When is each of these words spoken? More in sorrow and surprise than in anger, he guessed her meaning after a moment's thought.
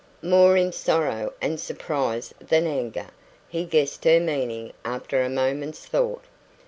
More 0.23 0.57
in 0.57 0.71
sorrow 0.71 1.31
and 1.43 1.59
surprise 1.59 2.33
than 2.39 2.65
in 2.65 2.75
anger, 2.75 3.09
he 3.47 3.65
guessed 3.65 4.03
her 4.05 4.19
meaning 4.19 4.73
after 4.83 5.21
a 5.21 5.29
moment's 5.29 5.85
thought. 5.85 6.23